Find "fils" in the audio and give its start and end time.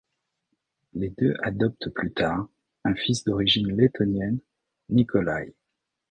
2.95-3.23